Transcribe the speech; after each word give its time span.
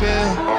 feel. 0.00 0.49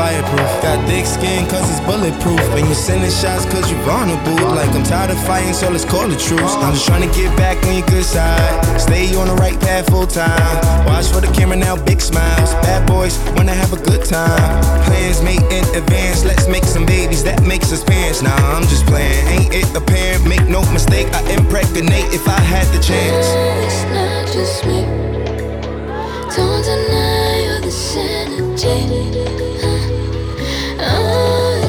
Fireproof. 0.00 0.50
Got 0.64 0.80
thick 0.88 1.04
skin 1.04 1.44
cause 1.52 1.68
it's 1.68 1.84
bulletproof. 1.84 2.40
And 2.56 2.64
you 2.66 2.74
sending 2.74 3.12
shots 3.12 3.44
cause 3.52 3.68
you're 3.70 3.84
vulnerable. 3.84 4.40
Like 4.56 4.72
I'm 4.72 4.82
tired 4.82 5.10
of 5.10 5.20
fighting, 5.28 5.52
so 5.52 5.68
let's 5.68 5.84
call 5.84 6.08
it 6.08 6.18
truce. 6.18 6.54
I'm 6.64 6.72
just 6.72 6.86
trying 6.88 7.04
to 7.04 7.12
get 7.12 7.28
back 7.36 7.60
on 7.68 7.76
your 7.76 7.86
good 7.86 8.04
side. 8.04 8.80
Stay 8.80 9.14
on 9.20 9.28
the 9.28 9.36
right 9.36 9.58
path 9.60 9.90
full 9.92 10.06
time. 10.06 10.56
Watch 10.88 11.08
for 11.12 11.20
the 11.20 11.30
camera 11.36 11.56
now, 11.56 11.76
big 11.76 12.00
smiles. 12.00 12.50
Bad 12.64 12.88
boys 12.88 13.14
wanna 13.36 13.52
have 13.52 13.72
a 13.72 13.80
good 13.88 14.04
time. 14.04 14.64
Plans 14.88 15.20
made 15.22 15.44
in 15.52 15.64
advance. 15.76 16.24
Let's 16.24 16.48
make 16.48 16.64
some 16.64 16.86
babies, 16.86 17.22
that 17.24 17.42
makes 17.44 17.70
us 17.72 17.84
parents. 17.84 18.22
Nah, 18.22 18.40
I'm 18.56 18.64
just 18.72 18.86
playing. 18.86 19.20
Ain't 19.34 19.52
it 19.52 19.68
apparent? 19.76 20.26
Make 20.26 20.46
no 20.48 20.62
mistake, 20.72 21.08
I 21.12 21.20
impregnate 21.36 22.08
if 22.18 22.26
I 22.26 22.40
had 22.40 22.66
the 22.74 22.80
chance. 22.80 23.26
It's 23.66 23.82
not 23.96 24.24
just 24.32 24.64
me. 24.66 24.80
Don't 26.34 26.62
deny 26.64 27.42
you're 27.44 27.60
this 27.60 27.96
energy. 27.96 29.20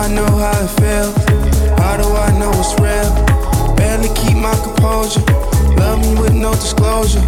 I 0.00 0.08
know 0.08 0.24
how 0.24 0.64
it 0.64 0.70
feels. 0.80 1.14
How 1.78 1.98
do 1.98 2.08
I 2.08 2.32
know 2.38 2.50
it's 2.56 2.72
real? 2.80 3.76
Barely 3.76 4.08
keep 4.14 4.34
my 4.34 4.54
composure. 4.64 5.20
Love 5.76 6.00
me 6.00 6.18
with 6.18 6.32
no 6.32 6.52
disclosure. 6.54 7.20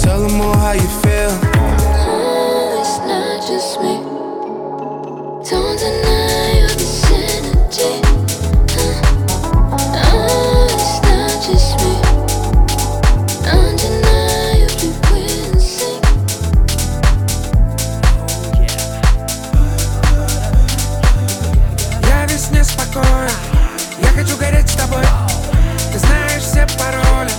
Tell 0.00 0.26
them 0.26 0.40
all 0.40 0.56
how 0.56 0.72
you 0.72 0.88
feel. 1.04 1.30
Oh, 2.10 2.80
it's 2.80 2.98
not 3.06 3.46
just 3.46 3.80
me. 3.80 3.95
Тобой. 24.86 25.04
Ты 25.92 25.98
знаешь 25.98 26.42
все 26.42 26.66
пароли. 26.78 27.30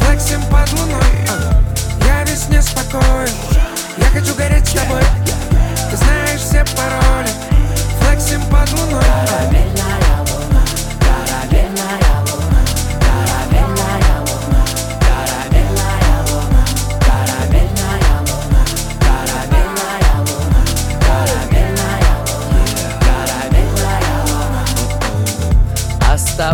Флексим 0.00 0.42
под 0.44 0.70
луной. 0.72 1.02
Я 2.06 2.24
весь 2.24 2.48
неспокоен. 2.48 3.30
Я 3.96 4.06
хочу 4.06 4.34
гореть 4.34 4.66
с 4.66 4.72
тобой. 4.72 5.02
Ты 5.90 5.96
знаешь 5.96 6.40
все 6.40 6.64
пароли. 6.76 7.30
Флексим 8.00 8.42
под 8.46 8.70
луной. 8.72 10.03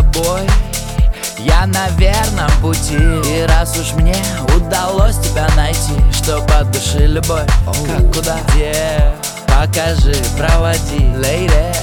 Тобой. 0.01 0.41
Я 1.37 1.65
на 1.65 1.89
верном 1.97 2.51
пути. 2.61 2.97
И 2.97 3.45
раз 3.47 3.77
уж 3.77 3.93
мне 3.93 4.15
удалось 4.55 5.17
тебя 5.17 5.47
найти 5.55 5.93
Что 6.11 6.41
по 6.41 6.63
душе 6.65 7.07
любовь, 7.07 7.47
как 7.65 8.13
куда, 8.13 8.37
где? 8.49 9.13
Покажи, 9.47 10.15
проводи, 10.37 11.13
лейли 11.17 11.73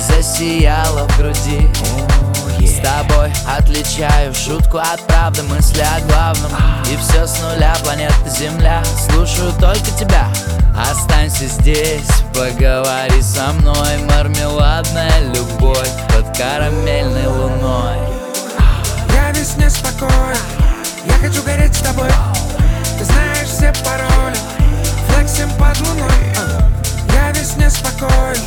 Засияла 0.00 1.08
в 1.08 1.18
груди. 1.18 1.68
С 2.60 2.80
тобой 2.80 3.32
отличаю 3.46 4.34
шутку 4.34 4.78
от 4.78 5.00
правды 5.06 5.42
Мысли 5.44 5.82
о 5.82 6.00
главном. 6.08 6.52
И 6.90 6.96
все 6.96 7.26
с 7.26 7.40
нуля, 7.40 7.74
планета 7.82 8.28
Земля. 8.28 8.82
Слушаю 9.10 9.52
только 9.60 9.90
тебя 9.98 10.26
Останься 10.74 11.46
здесь, 11.46 12.08
поговори 12.32 13.20
со 13.20 13.52
мной 13.52 13.98
Мармеладная 14.08 15.32
любовь 15.34 15.90
под 16.08 16.36
карамельной 16.36 17.26
луной. 17.26 17.98
Я 19.14 19.30
весь 19.32 19.56
неспокоен 19.56 20.36
Я 21.04 21.12
хочу 21.14 21.42
гореть 21.42 21.74
с 21.74 21.80
тобой. 21.80 22.08
Ты 22.98 23.04
знаешь 23.04 23.48
все 23.48 23.72
пароли 23.84 24.36
Флексим 25.08 25.50
под 25.58 25.78
луной. 25.80 26.10
Я 27.12 27.32
весь 27.32 27.56
неспокоен 27.56 28.40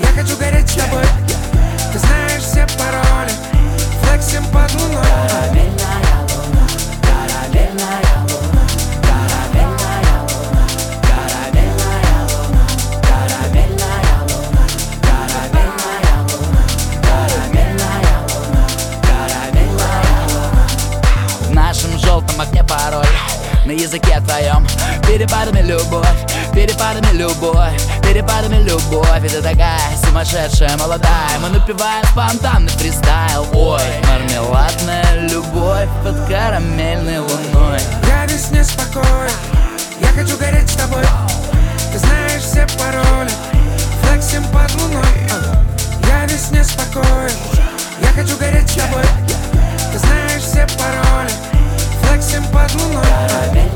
Я 0.00 0.08
хочу 0.22 0.36
гореть 0.36 0.70
с 0.70 0.74
тобой. 0.74 1.04
Ты 1.92 1.98
знаешь 1.98 2.42
все 2.42 2.66
пароли 2.78 3.32
Флексим 4.02 4.44
под 4.46 4.72
луной. 4.74 5.02
Карамельная 5.02 6.20
луна, 6.30 6.66
карамельная 7.02 8.22
луна 8.28 8.55
языке 23.86 24.20
твоем 24.26 24.66
Перепадами 25.06 25.60
любовь, 25.60 26.08
перепадами 26.52 27.16
любовь 27.16 27.80
Перепадами 28.02 28.62
любовь 28.62 29.24
И 29.24 29.28
ты 29.28 29.40
такая 29.40 29.80
сумасшедшая, 30.04 30.76
молодая. 30.76 31.38
Мы 31.40 31.50
напеваем 31.50 32.04
спонтанный 32.06 32.68
фристайл. 32.70 33.46
Ой, 33.52 33.80
мармеладная 34.08 35.28
любовь 35.28 35.88
под 36.02 36.16
карамельной 36.28 37.18
луной. 37.18 37.78
Я 38.08 38.26
весь 38.26 38.50
неспокоен 38.50 39.30
Я 40.00 40.08
хочу 40.08 40.36
гореть 40.36 40.70
с 40.70 40.74
тобой. 40.74 41.04
Ты 41.92 41.98
знаешь 41.98 42.42
все 42.42 42.66
пароли 42.78 43.30
Флексим 44.02 44.44
под 44.46 44.74
луной. 44.74 45.04
Я 46.08 46.26
весь 46.26 46.50
неспокоен 46.50 47.30
Я 48.02 48.08
хочу 48.08 48.36
гореть 48.36 48.68
с 48.68 48.74
тобой. 48.74 49.04
Ты 49.92 49.98
знаешь 49.98 50.42
все 50.42 50.66
пароли 50.76 51.30
Флексим 52.02 52.44
под 52.46 52.74
луной 52.74 53.75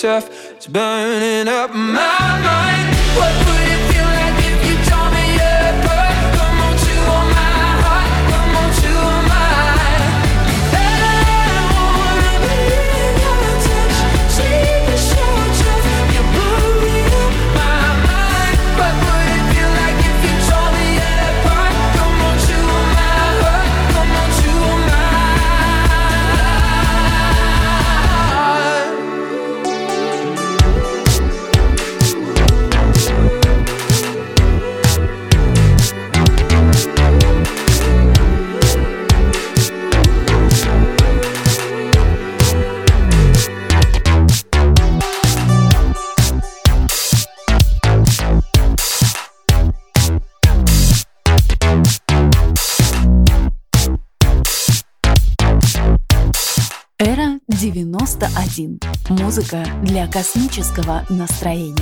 tough. 0.00 0.52
It's 0.52 0.66
burning 0.66 1.46
up 1.46 1.74
my 1.74 2.09
один. 58.50 58.80
Музыка 59.08 59.64
для 59.82 60.06
космического 60.08 61.04
настроения. 61.08 61.76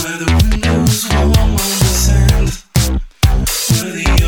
Where 0.00 0.18
the 0.18 0.26
windows 0.50 1.08
warm 1.10 1.34
on 1.34 1.56
the 1.56 1.92
sand 2.04 2.48
Where 3.68 3.92
the 3.92 4.19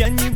Can 0.00 0.16
you 0.16 0.29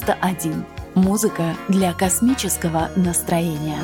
91. 0.00 0.64
Музыка 0.94 1.54
для 1.68 1.92
космического 1.92 2.90
настроения. 2.96 3.78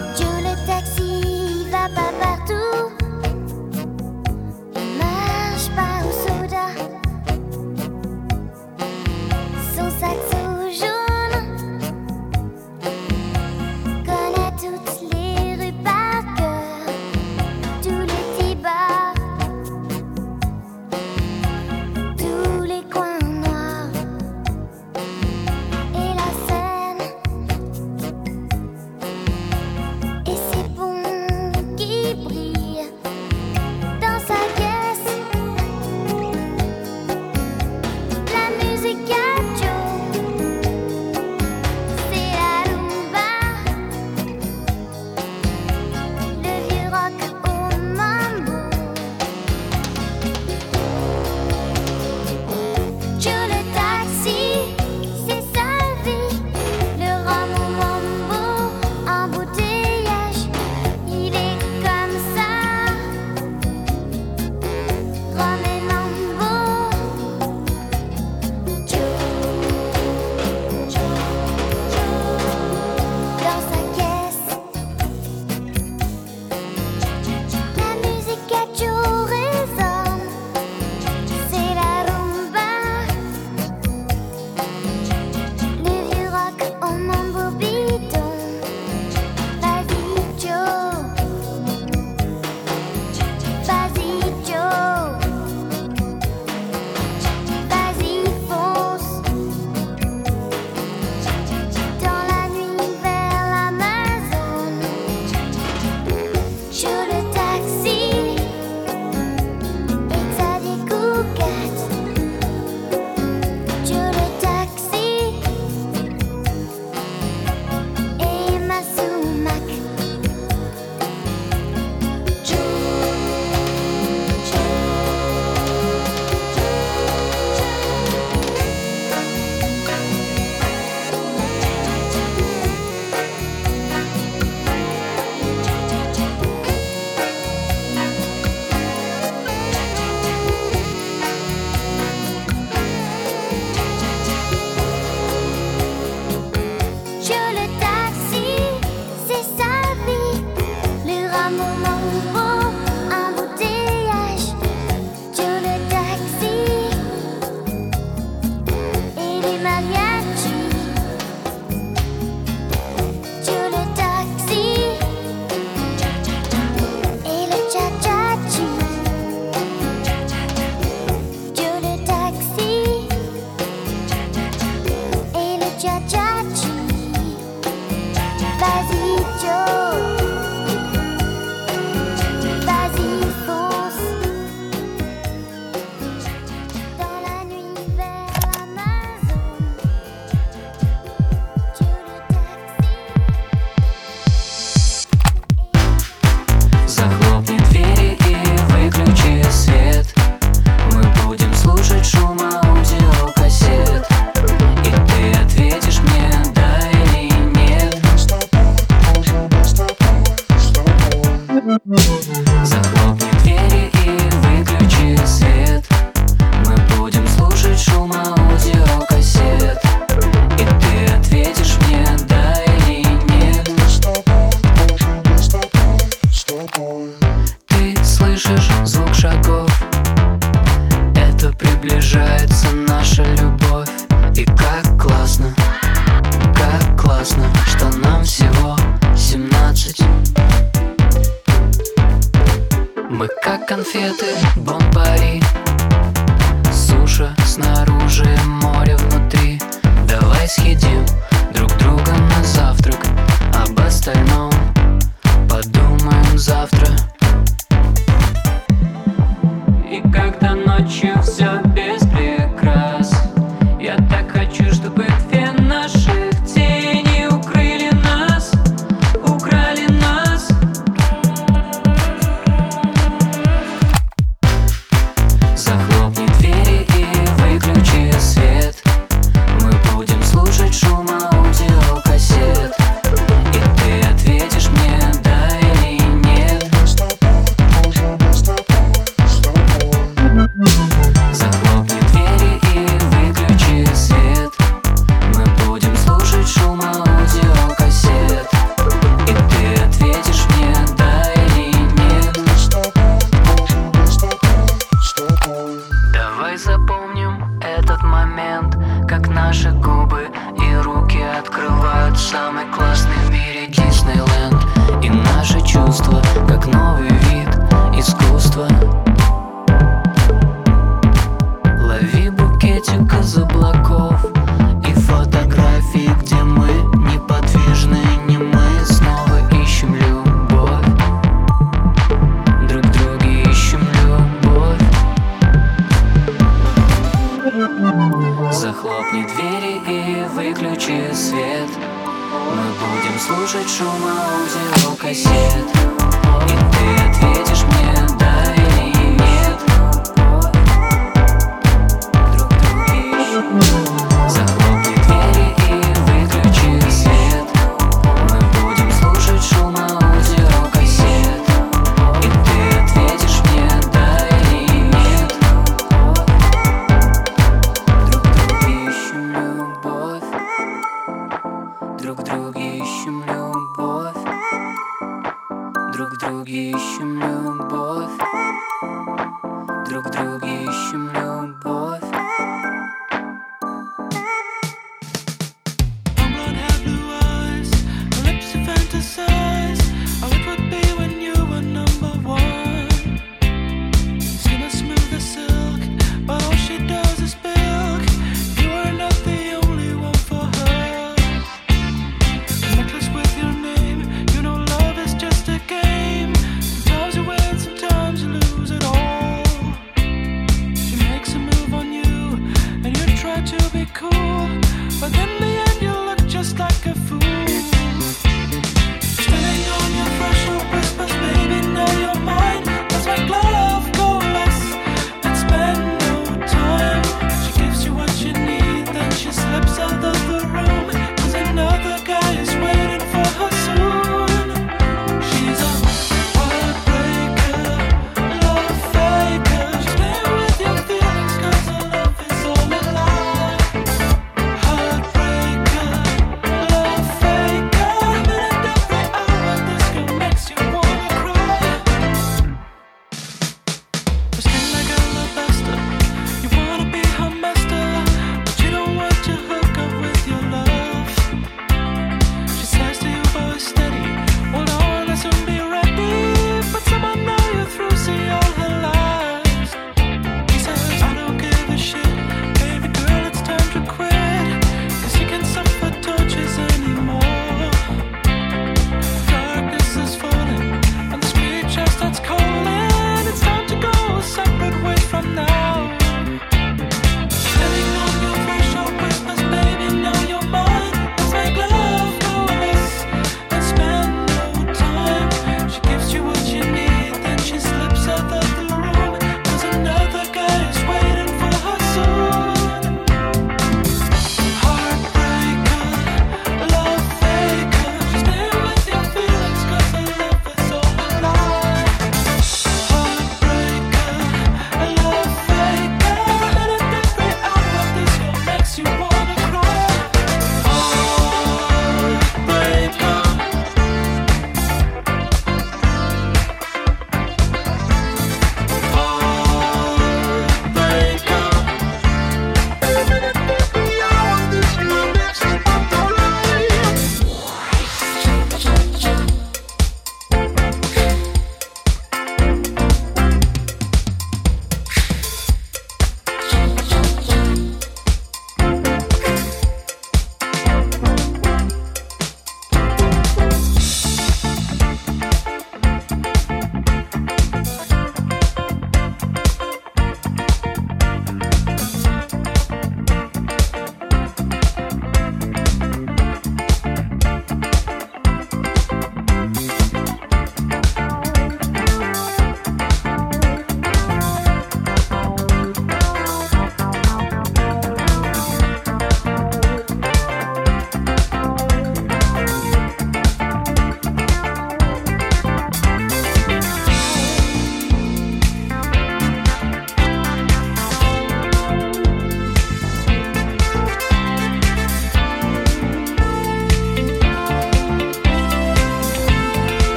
Мы 243.16 243.28
как 243.40 243.66
конфеты, 243.66 244.26
бомбари. 244.56 245.40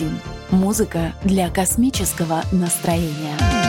91. 0.00 0.20
Музыка 0.50 1.12
для 1.24 1.50
космического 1.50 2.42
настроения. 2.52 3.59